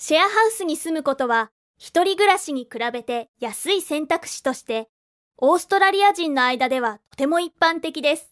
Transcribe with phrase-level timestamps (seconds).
[0.00, 4.88] シェアハウスに住むことは、一人暮らしに比べて安い選択肢として、
[5.38, 8.30] オーストラリア人の間ではとても一般的です。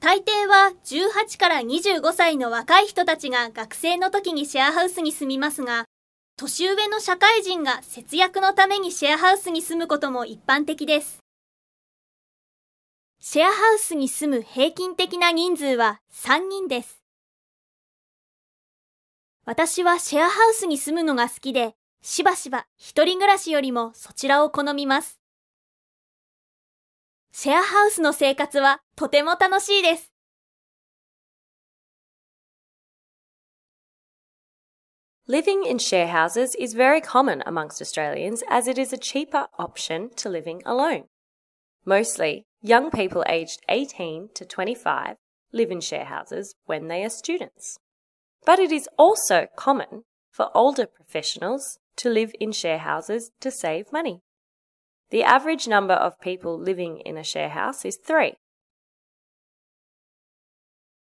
[0.00, 5.84] 大抵は18から25歳の若い人たちが学生の時にシェアハウスに住みますが、
[6.38, 11.18] 年上の社会人が節約のためにシェアハウスに住むことも一般的です。
[13.20, 17.02] シェアハウスに住む平均的な人数は3人です。
[19.48, 21.72] 私はシェアハウスに住むのが好きで、
[22.02, 25.18] しばしば一人暮らしよりもそちらを好みます。
[27.32, 30.12] シェアハウスの生活はとても楽しいです。
[35.26, 40.28] Living in share houses is very common amongst Australians as it is a cheaper option to
[40.28, 41.04] living alone.
[41.86, 45.16] Mostly, young people aged 18 to 25
[45.54, 47.78] live in share houses when they are students.
[48.48, 53.92] But it is also common for older professionals to live in share houses to save
[53.92, 54.22] money.
[55.10, 58.38] The average number of people living in a share house is three.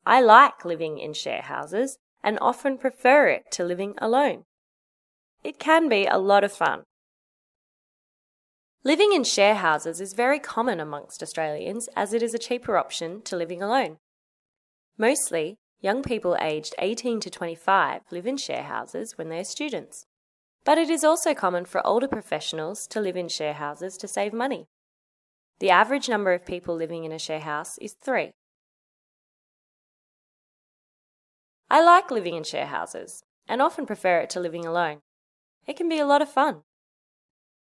[0.05, 4.45] I like living in share houses and often prefer it to living alone.
[5.43, 6.83] It can be a lot of fun.
[8.85, 13.21] Living in share houses is very common amongst Australians as it is a cheaper option
[13.23, 13.97] to living alone.
[14.97, 20.05] Mostly, young people aged 18 to 25 live in share houses when they are students.
[20.63, 24.31] But it is also common for older professionals to live in share houses to save
[24.31, 24.65] money.
[25.59, 28.31] The average number of people living in a share house is three.
[31.69, 34.99] I like living in share houses and often prefer it to living alone.
[35.67, 36.61] It can be a lot of fun.